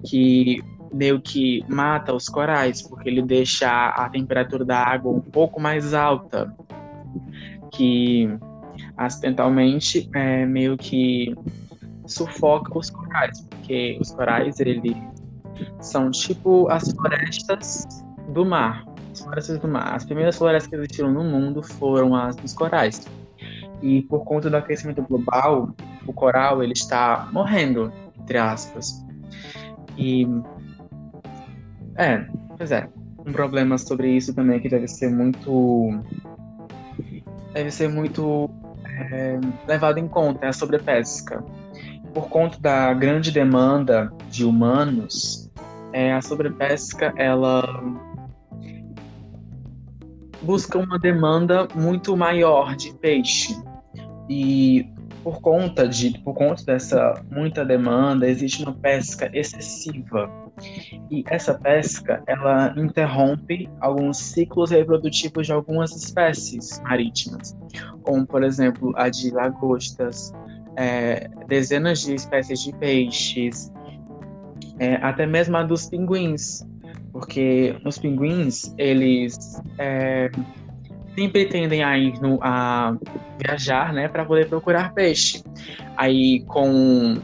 que 0.06 0.62
meio 0.96 1.20
que 1.20 1.62
mata 1.68 2.14
os 2.14 2.28
corais, 2.28 2.82
porque 2.82 3.08
ele 3.08 3.22
deixa 3.22 3.68
a 3.90 4.08
temperatura 4.08 4.64
da 4.64 4.82
água 4.82 5.12
um 5.12 5.20
pouco 5.20 5.60
mais 5.60 5.92
alta, 5.92 6.52
que 7.72 8.28
acidentalmente 8.96 10.08
é, 10.14 10.46
meio 10.46 10.76
que 10.76 11.34
sufoca 12.06 12.76
os 12.76 12.88
corais, 12.88 13.40
porque 13.42 13.98
os 14.00 14.10
corais 14.12 14.58
eles 14.60 14.96
são 15.80 16.10
tipo 16.10 16.68
as 16.68 16.90
florestas 16.92 17.86
do 18.28 18.44
mar. 18.44 18.84
As 19.12 19.20
florestas 19.20 19.58
do 19.58 19.68
mar. 19.68 19.94
As 19.94 20.04
primeiras 20.04 20.36
florestas 20.36 20.68
que 20.68 20.76
existiram 20.76 21.12
no 21.12 21.24
mundo 21.24 21.62
foram 21.62 22.14
as 22.14 22.36
dos 22.36 22.52
corais. 22.52 23.06
E 23.82 24.02
por 24.02 24.24
conta 24.24 24.48
do 24.48 24.56
aquecimento 24.56 25.02
global, 25.02 25.74
o 26.06 26.12
coral 26.12 26.62
ele 26.62 26.72
está 26.72 27.28
morrendo, 27.32 27.92
entre 28.18 28.38
aspas. 28.38 29.04
E 29.98 30.26
é, 31.96 32.26
pois 32.56 32.70
é. 32.70 32.88
Um 33.18 33.32
problema 33.32 33.76
sobre 33.76 34.10
isso 34.10 34.34
também 34.34 34.60
que 34.60 34.68
deve 34.68 34.86
ser 34.86 35.10
muito. 35.10 36.00
Deve 37.52 37.70
ser 37.70 37.88
muito 37.88 38.48
é, 38.86 39.38
levado 39.66 39.98
em 39.98 40.08
conta 40.08 40.46
é 40.46 40.48
a 40.48 40.52
sobrepesca. 40.52 41.42
Por 42.14 42.28
conta 42.28 42.58
da 42.60 42.94
grande 42.94 43.30
demanda 43.30 44.12
de 44.30 44.44
humanos, 44.44 45.50
é, 45.92 46.12
a 46.12 46.22
sobrepesca 46.22 47.12
ela 47.16 47.82
busca 50.42 50.78
uma 50.78 50.98
demanda 50.98 51.66
muito 51.74 52.16
maior 52.16 52.76
de 52.76 52.94
peixe. 52.94 53.54
E 54.28 54.88
por 55.26 55.40
conta 55.40 55.88
de 55.88 56.16
por 56.20 56.34
conta 56.34 56.62
dessa 56.64 57.20
muita 57.32 57.64
demanda, 57.64 58.28
existe 58.28 58.62
uma 58.62 58.72
pesca 58.72 59.28
excessiva. 59.32 60.30
E 61.10 61.24
essa 61.28 61.52
pesca, 61.58 62.22
ela 62.28 62.72
interrompe 62.76 63.68
alguns 63.80 64.18
ciclos 64.18 64.70
reprodutivos 64.70 65.48
de 65.48 65.52
algumas 65.52 65.90
espécies 65.96 66.80
marítimas, 66.84 67.58
como, 68.02 68.24
por 68.24 68.44
exemplo, 68.44 68.92
a 68.94 69.08
de 69.08 69.32
lagostas, 69.32 70.32
é, 70.76 71.28
dezenas 71.48 72.02
de 72.02 72.14
espécies 72.14 72.62
de 72.62 72.72
peixes, 72.76 73.72
é, 74.78 74.94
até 75.02 75.26
mesmo 75.26 75.56
a 75.56 75.64
dos 75.64 75.88
pinguins, 75.88 76.64
porque 77.12 77.76
os 77.84 77.98
pinguins, 77.98 78.72
eles 78.78 79.60
é, 79.78 80.30
sempre 81.16 81.46
tendem 81.46 81.82
a 81.82 81.98
ir 81.98 82.20
no, 82.20 82.38
a 82.42 82.96
viajar, 83.42 83.92
né, 83.92 84.06
para 84.06 84.24
poder 84.24 84.48
procurar 84.48 84.92
peixe. 84.92 85.42
Aí, 85.96 86.40
com 86.46 87.16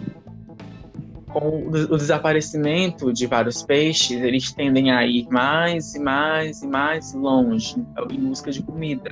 com 1.33 1.67
o 1.67 1.97
desaparecimento 1.97 3.11
de 3.11 3.27
vários 3.27 3.63
peixes, 3.63 4.23
eles 4.23 4.53
tendem 4.53 4.91
a 4.93 5.07
ir 5.07 5.27
mais 5.31 5.95
e 5.95 5.99
mais 5.99 6.63
e 6.63 6.67
mais 6.67 7.15
longe 7.15 7.75
em 8.11 8.21
busca 8.21 8.51
de 8.51 8.63
comida. 8.63 9.11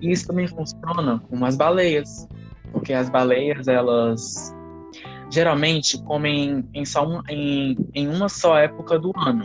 E 0.00 0.10
isso 0.10 0.26
também 0.26 0.48
funciona 0.48 1.22
com 1.28 1.44
as 1.44 1.54
baleias, 1.54 2.26
porque 2.72 2.94
as 2.94 3.10
baleias, 3.10 3.68
elas 3.68 4.54
geralmente 5.30 6.02
comem 6.04 6.66
em, 6.72 6.84
só 6.86 7.06
um, 7.06 7.20
em, 7.28 7.76
em 7.94 8.08
uma 8.08 8.30
só 8.30 8.56
época 8.56 8.98
do 8.98 9.12
ano, 9.14 9.44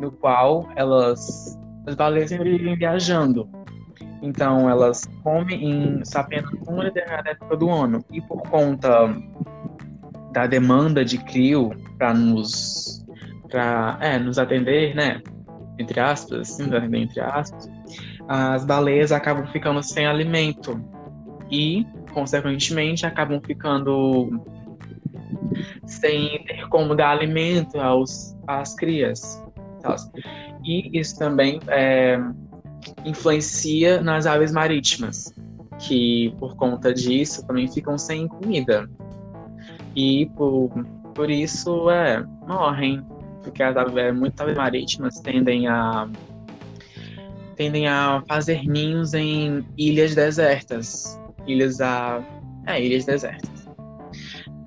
no 0.00 0.10
qual 0.10 0.70
elas 0.74 1.58
as 1.86 1.94
baleias 1.94 2.30
vivem 2.30 2.76
viajando. 2.76 3.48
Então, 4.22 4.68
elas 4.68 5.06
comem 5.22 5.64
em 5.64 6.02
apenas 6.14 6.50
uma 6.66 6.84
determinada 6.84 7.30
época 7.30 7.56
do 7.56 7.70
ano. 7.70 8.04
E 8.10 8.20
por 8.20 8.42
conta 8.42 9.14
da 10.32 10.46
demanda 10.46 11.04
de 11.04 11.18
CRIO 11.18 11.70
para 11.98 12.14
nos 12.14 13.00
para 13.50 13.98
é, 14.00 14.18
nos 14.18 14.38
atender, 14.38 14.94
né? 14.94 15.20
Entre 15.78 15.98
aspas, 15.98 16.40
assim, 16.40 16.70
entre 16.94 17.20
aspas, 17.20 17.68
as 18.28 18.64
baleias 18.64 19.10
acabam 19.10 19.46
ficando 19.48 19.82
sem 19.82 20.06
alimento 20.06 20.80
e, 21.50 21.84
consequentemente, 22.12 23.04
acabam 23.04 23.40
ficando 23.44 24.40
sem 25.84 26.44
ter 26.44 26.68
como 26.68 26.94
dar 26.94 27.10
alimento 27.10 27.80
aos, 27.80 28.36
às 28.46 28.74
crias. 28.74 29.42
Tá? 29.82 29.96
E 30.62 30.96
isso 30.98 31.18
também 31.18 31.58
é, 31.68 32.20
influencia 33.04 34.00
nas 34.02 34.26
aves 34.26 34.52
marítimas, 34.52 35.34
que 35.78 36.34
por 36.38 36.56
conta 36.56 36.92
disso 36.92 37.46
também 37.46 37.68
ficam 37.68 37.96
sem 37.98 38.28
comida. 38.28 38.88
E 39.94 40.26
por, 40.36 40.70
por 41.14 41.30
isso 41.30 41.90
é, 41.90 42.24
morrem. 42.46 43.02
Porque 43.42 43.62
as 43.62 43.76
aves, 43.76 43.96
é, 43.96 44.12
muitas 44.12 44.40
aves 44.40 44.56
marítimas 44.56 45.18
tendem 45.20 45.66
a 45.66 46.08
tendem 47.60 47.86
a 47.86 48.22
fazer 48.26 48.66
ninhos 48.66 49.12
em 49.12 49.62
ilhas 49.76 50.14
desertas. 50.14 51.20
Ilhas 51.46 51.78
a. 51.78 52.24
É, 52.66 52.82
ilhas 52.82 53.04
desertas. 53.04 53.68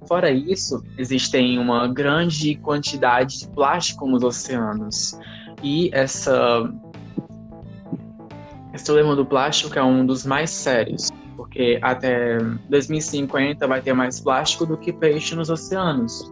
Fora 0.08 0.30
isso, 0.30 0.84
existem 1.00 1.58
uma 1.58 1.88
grande 1.88 2.54
quantidade 2.58 3.40
de 3.40 3.48
plástico 3.50 4.08
nos 4.08 4.24
oceanos. 4.24 5.18
E 5.64 5.90
essa. 5.92 6.72
Esse 8.74 8.86
problema 8.86 9.16
do 9.16 9.26
plástico 9.26 9.78
é 9.78 9.84
um 9.84 10.06
dos 10.06 10.26
mais 10.26 10.50
sérios 10.50 11.10
porque 11.36 11.80
até 11.82 12.38
2050 12.70 13.68
vai 13.68 13.82
ter 13.82 13.94
mais 13.94 14.20
plástico 14.20 14.66
do 14.66 14.78
que 14.78 14.92
peixe 14.92 15.36
nos 15.36 15.50
oceanos. 15.50 16.32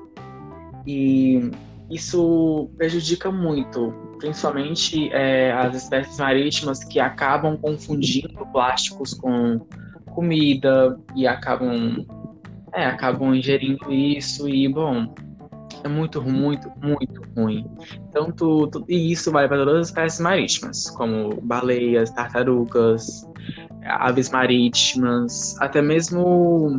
E 0.86 1.52
isso 1.90 2.70
prejudica 2.78 3.32
muito, 3.32 3.94
principalmente 4.18 5.12
é, 5.12 5.52
as 5.52 5.76
espécies 5.76 6.18
marítimas 6.18 6.84
que 6.84 7.00
acabam 7.00 7.58
confundindo 7.58 8.46
plásticos 8.52 9.14
com 9.14 9.60
comida 10.08 11.00
e 11.16 11.28
acabam, 11.28 12.06
é, 12.74 12.86
acabam 12.86 13.36
ingerindo 13.36 13.92
isso 13.92 14.48
e, 14.48 14.68
bom, 14.68 15.14
é 15.84 15.88
muito, 15.88 16.22
muito, 16.22 16.72
muito 16.82 17.22
ruim. 17.36 17.66
Tanto, 18.12 18.70
e 18.88 19.12
isso 19.12 19.32
vai 19.32 19.48
para 19.48 19.58
todas 19.58 19.82
as 19.82 19.88
espécies 19.88 20.20
marítimas, 20.20 20.90
como 20.92 21.42
baleias, 21.42 22.12
tartarugas, 22.12 23.28
aves 23.84 24.30
marítimas, 24.30 25.56
até 25.60 25.82
mesmo 25.82 26.78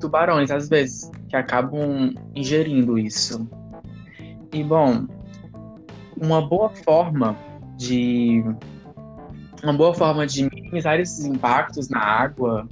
tubarões, 0.00 0.50
às 0.50 0.68
vezes, 0.68 1.10
que 1.28 1.36
acabam 1.36 2.14
ingerindo 2.34 2.98
isso. 2.98 3.48
E, 4.52 4.62
bom, 4.62 5.06
uma 6.20 6.46
boa 6.46 6.70
forma 6.70 7.36
de 7.76 8.44
uma 9.62 9.72
boa 9.72 9.94
forma 9.94 10.26
de 10.26 10.48
minimizar 10.48 11.00
esses 11.00 11.24
impactos 11.24 11.88
na 11.88 11.98
água, 11.98 12.68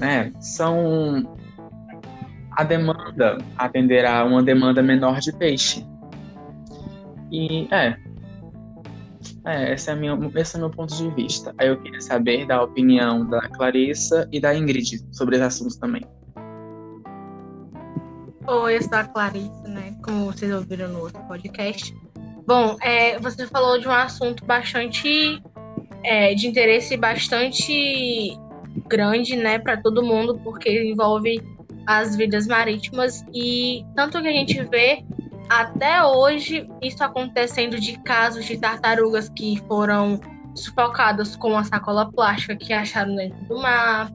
né, 0.00 0.32
são 0.40 1.36
a 2.56 2.64
demanda, 2.64 3.38
atender 3.56 4.04
a 4.04 4.24
uma 4.24 4.42
demanda 4.42 4.82
menor 4.82 5.20
de 5.20 5.32
peixe. 5.32 5.86
E 7.30 7.68
é, 7.72 7.96
é, 9.46 9.74
esse 9.74 9.90
é, 9.90 9.94
minha, 9.94 10.18
esse 10.36 10.56
é 10.56 10.58
meu 10.58 10.70
ponto 10.70 10.94
de 10.94 11.10
vista. 11.10 11.54
Aí 11.58 11.68
eu 11.68 11.80
queria 11.80 12.00
saber 12.00 12.46
da 12.46 12.62
opinião 12.62 13.28
da 13.28 13.40
Clarissa 13.48 14.28
e 14.32 14.40
da 14.40 14.54
Ingrid 14.54 15.04
sobre 15.12 15.36
esse 15.36 15.44
assunto 15.44 15.78
também. 15.78 16.02
Oi, 18.46 18.76
eu 18.76 18.82
sou 18.82 18.98
a 18.98 19.04
Clarissa, 19.04 19.68
né? 19.68 19.96
Como 20.04 20.26
vocês 20.26 20.52
ouviram 20.52 20.88
no 20.88 21.00
outro 21.00 21.20
podcast. 21.22 21.94
Bom, 22.46 22.76
é, 22.82 23.18
você 23.18 23.46
falou 23.46 23.78
de 23.78 23.88
um 23.88 23.92
assunto 23.92 24.44
bastante 24.44 25.42
é, 26.02 26.34
de 26.34 26.46
interesse 26.46 26.96
bastante 26.96 28.38
grande, 28.86 29.36
né, 29.36 29.58
para 29.58 29.80
todo 29.80 30.02
mundo, 30.02 30.38
porque 30.44 30.90
envolve 30.90 31.40
as 31.86 32.16
vidas 32.16 32.46
marítimas 32.46 33.24
e 33.32 33.84
tanto 33.94 34.20
que 34.20 34.28
a 34.28 34.32
gente 34.32 34.62
vê 34.64 35.04
até 35.48 36.02
hoje 36.02 36.68
isso 36.82 37.02
acontecendo 37.04 37.78
de 37.78 37.98
casos 38.02 38.44
de 38.44 38.58
tartarugas 38.58 39.28
que 39.28 39.62
foram 39.68 40.20
sufocadas 40.54 41.36
com 41.36 41.56
a 41.56 41.64
sacola 41.64 42.10
plástica 42.10 42.56
que 42.56 42.72
acharam 42.72 43.14
dentro 43.16 43.44
do 43.46 43.58
mar, 43.58 44.10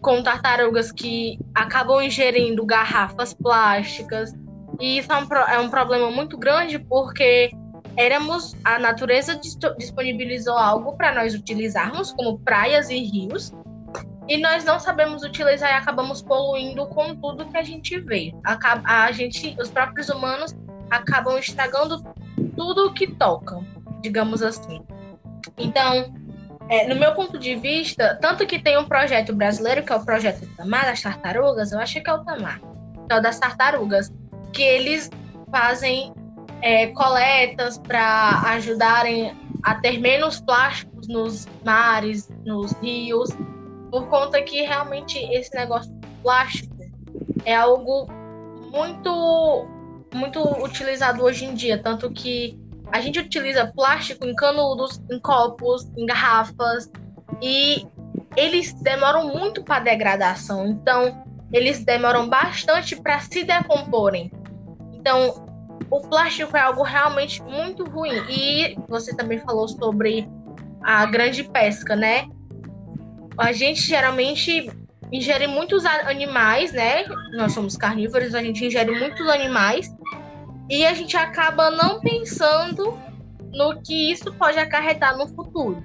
com 0.00 0.22
tartarugas 0.22 0.90
que 0.92 1.38
acabam 1.54 2.00
ingerindo 2.00 2.64
garrafas 2.64 3.34
plásticas. 3.34 4.32
E 4.80 4.98
isso 4.98 5.12
é 5.12 5.16
um, 5.16 5.34
é 5.48 5.58
um 5.58 5.68
problema 5.68 6.10
muito 6.10 6.38
grande 6.38 6.78
porque 6.78 7.50
éramos 7.96 8.54
a 8.64 8.78
natureza 8.78 9.38
disponibilizou 9.76 10.56
algo 10.56 10.96
para 10.96 11.14
nós 11.14 11.34
utilizarmos 11.34 12.12
como 12.12 12.38
praias 12.38 12.88
e 12.88 12.98
rios 12.98 13.52
e 14.30 14.38
nós 14.38 14.64
não 14.64 14.78
sabemos 14.78 15.24
utilizar 15.24 15.68
e 15.70 15.74
acabamos 15.74 16.22
poluindo 16.22 16.86
com 16.86 17.16
tudo 17.16 17.46
que 17.46 17.58
a 17.58 17.64
gente 17.64 17.98
vê. 17.98 18.32
A, 18.44 19.06
a 19.06 19.10
gente, 19.10 19.56
os 19.60 19.68
próprios 19.68 20.08
humanos 20.08 20.54
acabam 20.88 21.36
estragando 21.36 22.00
tudo 22.54 22.94
que 22.94 23.08
tocam, 23.08 23.66
digamos 24.00 24.40
assim. 24.40 24.80
Então, 25.58 26.14
é, 26.68 26.86
no 26.86 26.94
meu 26.94 27.12
ponto 27.12 27.40
de 27.40 27.56
vista, 27.56 28.16
tanto 28.22 28.46
que 28.46 28.60
tem 28.60 28.78
um 28.78 28.84
projeto 28.84 29.34
brasileiro, 29.34 29.82
que 29.82 29.92
é 29.92 29.96
o 29.96 30.04
projeto 30.04 30.46
Tamar 30.56 30.84
das 30.84 31.02
Tartarugas, 31.02 31.72
eu 31.72 31.80
acho 31.80 32.00
que 32.00 32.08
é 32.08 32.14
o 32.14 32.24
Tamar, 32.24 32.60
que 32.60 33.12
é 33.12 33.16
o 33.16 33.20
das 33.20 33.40
tartarugas, 33.40 34.12
que 34.52 34.62
eles 34.62 35.10
fazem 35.50 36.14
é, 36.62 36.86
coletas 36.88 37.78
para 37.78 38.42
ajudarem 38.52 39.36
a 39.64 39.74
ter 39.74 39.98
menos 39.98 40.40
plásticos 40.40 41.08
nos 41.08 41.48
mares, 41.64 42.30
nos 42.44 42.72
rios, 42.74 43.30
por 43.90 44.08
conta 44.08 44.40
que 44.42 44.62
realmente 44.62 45.18
esse 45.18 45.54
negócio 45.54 45.92
plástico 46.22 46.74
é 47.44 47.54
algo 47.54 48.06
muito 48.70 49.66
muito 50.12 50.40
utilizado 50.64 51.22
hoje 51.22 51.44
em 51.44 51.54
dia, 51.54 51.80
tanto 51.80 52.10
que 52.10 52.58
a 52.90 53.00
gente 53.00 53.20
utiliza 53.20 53.66
plástico 53.66 54.26
em 54.26 54.34
canudos, 54.34 55.00
em 55.10 55.20
copos, 55.20 55.88
em 55.96 56.04
garrafas 56.04 56.90
e 57.40 57.86
eles 58.36 58.72
demoram 58.74 59.28
muito 59.28 59.62
para 59.62 59.84
degradação, 59.84 60.66
então 60.66 61.24
eles 61.52 61.84
demoram 61.84 62.28
bastante 62.28 62.96
para 62.96 63.20
se 63.20 63.44
decomporem. 63.44 64.30
Então, 64.92 65.46
o 65.90 66.00
plástico 66.00 66.56
é 66.56 66.60
algo 66.60 66.82
realmente 66.82 67.42
muito 67.42 67.84
ruim. 67.84 68.22
E 68.28 68.76
você 68.88 69.14
também 69.16 69.38
falou 69.38 69.66
sobre 69.66 70.28
a 70.82 71.04
grande 71.06 71.42
pesca, 71.44 71.96
né? 71.96 72.28
A 73.40 73.52
gente 73.52 73.80
geralmente 73.80 74.70
ingere 75.10 75.46
muitos 75.46 75.86
animais, 75.86 76.72
né? 76.72 77.04
Nós 77.32 77.52
somos 77.52 77.74
carnívoros, 77.74 78.34
a 78.34 78.42
gente 78.42 78.64
ingere 78.64 78.92
muitos 78.92 79.26
animais 79.28 79.90
e 80.68 80.84
a 80.84 80.92
gente 80.92 81.16
acaba 81.16 81.70
não 81.70 82.00
pensando 82.00 82.98
no 83.50 83.80
que 83.80 84.12
isso 84.12 84.30
pode 84.34 84.58
acarretar 84.58 85.16
no 85.16 85.26
futuro. 85.26 85.82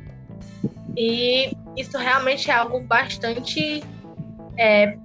E 0.98 1.56
isso 1.78 1.98
realmente 1.98 2.52
é 2.52 2.54
algo 2.54 2.82
bastante 2.82 3.82
é, 4.58 4.98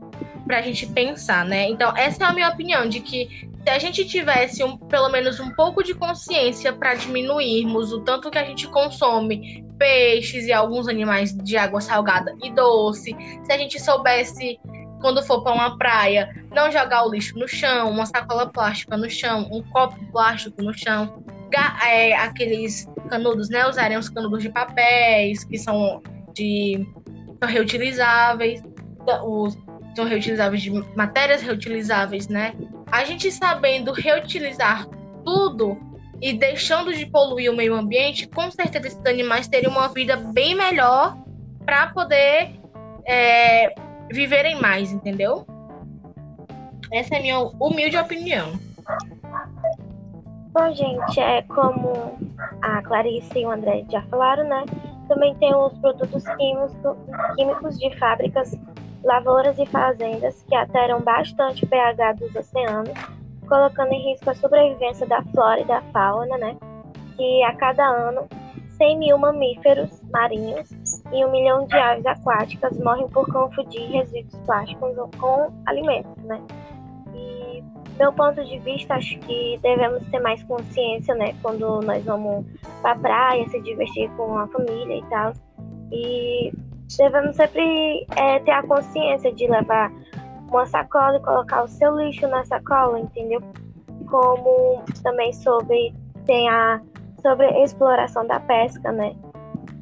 para 0.44 0.58
a 0.58 0.62
gente 0.62 0.86
pensar, 0.88 1.44
né? 1.44 1.68
Então, 1.68 1.96
essa 1.96 2.24
é 2.24 2.26
a 2.26 2.32
minha 2.32 2.48
opinião, 2.48 2.88
de 2.88 2.98
que 2.98 3.48
se 3.62 3.70
a 3.70 3.78
gente 3.78 4.04
tivesse 4.06 4.64
um, 4.64 4.76
pelo 4.76 5.08
menos 5.10 5.38
um 5.38 5.50
pouco 5.50 5.82
de 5.82 5.94
consciência 5.94 6.72
para 6.72 6.94
diminuirmos 6.94 7.92
o 7.92 8.00
tanto 8.00 8.30
que 8.30 8.38
a 8.38 8.44
gente 8.44 8.66
consome 8.68 9.64
peixes 9.78 10.46
e 10.46 10.52
alguns 10.52 10.88
animais 10.88 11.34
de 11.34 11.56
água 11.56 11.80
salgada 11.80 12.34
e 12.42 12.50
doce, 12.50 13.14
se 13.44 13.52
a 13.52 13.58
gente 13.58 13.80
soubesse 13.80 14.58
quando 15.00 15.22
for 15.22 15.42
para 15.42 15.54
uma 15.54 15.78
praia, 15.78 16.28
não 16.54 16.70
jogar 16.70 17.06
o 17.06 17.10
lixo 17.10 17.38
no 17.38 17.48
chão, 17.48 17.90
uma 17.90 18.04
sacola 18.04 18.46
plástica 18.46 18.96
no 18.96 19.08
chão, 19.08 19.48
um 19.50 19.62
copo 19.62 19.96
plástico 20.12 20.62
no 20.62 20.74
chão, 20.74 21.24
é, 21.82 22.14
aqueles 22.14 22.86
canudos, 23.08 23.48
né? 23.48 23.66
Usarem 23.66 23.96
os 23.96 24.08
canudos 24.08 24.42
de 24.42 24.50
papéis, 24.50 25.42
que 25.42 25.58
são 25.58 26.02
de 26.34 26.86
são 27.42 27.48
reutilizáveis, 27.48 28.62
os, 29.24 29.58
são 29.96 30.04
reutilizáveis 30.04 30.62
de 30.62 30.70
matérias 30.94 31.40
reutilizáveis, 31.42 32.28
né? 32.28 32.54
A 32.90 33.04
gente 33.04 33.30
sabendo 33.30 33.92
reutilizar 33.92 34.86
tudo 35.24 35.78
e 36.20 36.32
deixando 36.32 36.92
de 36.94 37.06
poluir 37.06 37.50
o 37.50 37.56
meio 37.56 37.74
ambiente, 37.74 38.26
com 38.26 38.50
certeza 38.50 38.88
esses 38.88 39.06
animais 39.06 39.48
teriam 39.48 39.72
uma 39.72 39.88
vida 39.88 40.16
bem 40.16 40.54
melhor 40.54 41.16
para 41.64 41.88
poder 41.88 42.60
é, 43.06 43.74
viverem 44.10 44.60
mais, 44.60 44.92
entendeu? 44.92 45.46
Essa 46.92 47.14
é 47.14 47.18
a 47.18 47.22
minha 47.22 47.38
humilde 47.38 47.96
opinião. 47.96 48.52
Bom, 50.52 50.74
gente, 50.74 51.20
é 51.20 51.42
como 51.42 52.18
a 52.60 52.82
Clarice 52.82 53.38
e 53.38 53.46
o 53.46 53.50
André 53.50 53.84
já 53.88 54.02
falaram, 54.02 54.48
né? 54.48 54.64
Também 55.06 55.34
tem 55.36 55.54
os 55.54 55.72
produtos 55.78 56.24
químicos, 56.36 56.72
químicos 57.36 57.78
de 57.78 57.96
fábricas, 57.98 58.58
lavouras 59.04 59.58
e 59.58 59.66
fazendas 59.66 60.42
que 60.48 60.54
alteram 60.54 61.00
bastante 61.00 61.64
o 61.64 61.68
pH 61.68 62.12
dos 62.14 62.34
oceanos, 62.34 62.92
colocando 63.48 63.92
em 63.92 64.10
risco 64.10 64.30
a 64.30 64.34
sobrevivência 64.34 65.06
da 65.06 65.22
flora 65.22 65.60
e 65.60 65.64
da 65.64 65.80
fauna, 65.92 66.36
né? 66.38 66.56
Que 67.16 67.42
a 67.44 67.54
cada 67.54 67.84
ano 67.84 68.28
100 68.76 68.98
mil 68.98 69.18
mamíferos 69.18 70.00
marinhos 70.10 70.70
e 71.12 71.24
um 71.24 71.30
milhão 71.30 71.66
de 71.66 71.76
aves 71.76 72.06
aquáticas 72.06 72.78
morrem 72.78 73.08
por 73.08 73.30
confundir 73.30 73.90
resíduos 73.90 74.40
plásticos 74.46 74.96
com 75.18 75.52
alimentos, 75.66 76.16
né? 76.24 76.40
E, 77.14 77.62
meu 77.98 78.12
ponto 78.12 78.42
de 78.42 78.58
vista, 78.60 78.94
acho 78.94 79.18
que 79.20 79.58
devemos 79.60 80.02
ter 80.06 80.20
mais 80.20 80.42
consciência, 80.44 81.14
né? 81.14 81.34
Quando 81.42 81.80
nós 81.82 82.02
vamos 82.04 82.46
para 82.80 82.92
a 82.92 82.98
praia, 82.98 83.48
se 83.48 83.60
divertir 83.60 84.10
com 84.16 84.38
a 84.38 84.46
família 84.48 84.96
e 84.96 85.04
tal. 85.10 85.32
E 85.92 86.52
devemos 86.96 87.36
sempre 87.36 88.06
é, 88.16 88.38
ter 88.40 88.50
a 88.50 88.62
consciência 88.62 89.32
de 89.32 89.46
levar 89.46 89.90
uma 90.48 90.66
sacola 90.66 91.16
e 91.16 91.20
colocar 91.20 91.62
o 91.62 91.68
seu 91.68 91.96
lixo 91.96 92.26
na 92.26 92.44
sacola, 92.44 92.98
entendeu? 92.98 93.40
Como 94.08 94.82
também 95.02 95.32
sobre 95.32 95.94
tem 96.26 96.48
a 96.48 96.80
sobre 97.22 97.46
a 97.46 97.64
exploração 97.64 98.26
da 98.26 98.40
pesca, 98.40 98.90
né? 98.92 99.14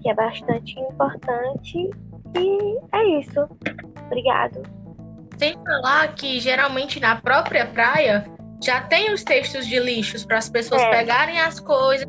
Que 0.02 0.10
é 0.10 0.14
bastante 0.14 0.78
importante. 0.78 1.90
E 2.36 2.78
é 2.92 3.20
isso. 3.20 3.48
Obrigado. 4.06 4.62
Sem 5.38 5.54
falar 5.64 6.14
que 6.14 6.40
geralmente 6.40 7.00
na 7.00 7.16
própria 7.16 7.66
praia 7.66 8.26
já 8.62 8.80
tem 8.82 9.12
os 9.12 9.22
textos 9.22 9.66
de 9.66 9.78
lixos 9.78 10.24
para 10.26 10.38
as 10.38 10.48
pessoas 10.48 10.82
é. 10.82 10.90
pegarem 10.90 11.40
as 11.40 11.60
coisas 11.60 12.08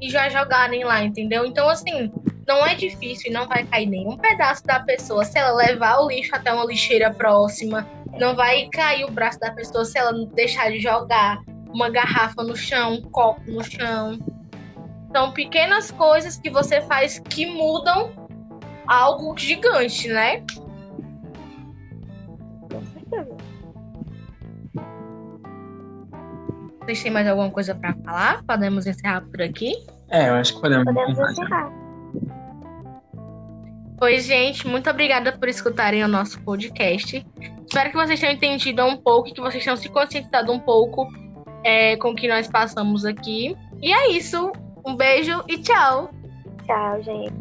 e 0.00 0.08
já 0.08 0.28
jogarem 0.28 0.84
lá, 0.84 1.02
entendeu? 1.02 1.44
Então, 1.44 1.68
assim, 1.68 2.12
não 2.46 2.64
é 2.66 2.74
difícil 2.74 3.30
e 3.30 3.34
não 3.34 3.46
vai 3.46 3.64
cair 3.64 3.86
nenhum 3.86 4.16
pedaço 4.16 4.64
da 4.64 4.80
pessoa 4.80 5.24
se 5.24 5.38
ela 5.38 5.54
levar 5.54 6.00
o 6.00 6.08
lixo 6.08 6.34
até 6.34 6.52
uma 6.52 6.64
lixeira 6.64 7.12
próxima. 7.12 7.86
Não 8.18 8.34
vai 8.34 8.68
cair 8.68 9.04
o 9.04 9.10
braço 9.10 9.38
da 9.38 9.50
pessoa 9.52 9.84
se 9.84 9.98
ela 9.98 10.12
deixar 10.34 10.70
de 10.70 10.80
jogar 10.80 11.38
uma 11.68 11.90
garrafa 11.90 12.42
no 12.42 12.56
chão, 12.56 12.94
um 12.94 13.02
copo 13.02 13.42
no 13.50 13.62
chão. 13.62 14.18
São 15.12 15.32
pequenas 15.32 15.90
coisas 15.90 16.38
que 16.38 16.48
você 16.48 16.80
faz 16.82 17.18
que 17.18 17.46
mudam 17.46 18.10
algo 18.86 19.36
gigante, 19.36 20.08
né? 20.08 20.42
Vocês 26.88 27.02
têm 27.02 27.12
mais 27.12 27.28
alguma 27.28 27.50
coisa 27.50 27.74
para 27.74 27.92
falar? 28.02 28.42
Podemos 28.44 28.86
encerrar 28.86 29.20
por 29.20 29.42
aqui? 29.42 29.74
É, 30.08 30.30
eu 30.30 30.36
acho 30.36 30.54
que 30.54 30.60
podemos, 30.62 30.86
podemos 30.86 31.18
encerrar. 31.18 31.70
Pois, 33.98 34.24
gente, 34.24 34.66
muito 34.66 34.88
obrigada 34.88 35.30
por 35.32 35.50
escutarem 35.50 36.02
o 36.02 36.08
nosso 36.08 36.40
podcast. 36.40 37.26
Espero 37.66 37.90
que 37.90 37.94
vocês 37.94 38.18
tenham 38.18 38.32
entendido 38.32 38.82
um 38.86 38.96
pouco, 38.96 39.34
que 39.34 39.38
vocês 39.38 39.62
tenham 39.62 39.76
se 39.76 39.86
conscientizado 39.90 40.50
um 40.50 40.58
pouco 40.58 41.06
é, 41.62 41.94
com 41.98 42.12
o 42.12 42.14
que 42.14 42.26
nós 42.26 42.48
passamos 42.48 43.04
aqui. 43.04 43.54
E 43.82 43.92
é 43.92 44.12
isso. 44.12 44.50
Um 44.86 44.96
beijo 44.96 45.44
e 45.46 45.58
tchau. 45.58 46.10
Tchau, 46.64 47.02
gente. 47.02 47.34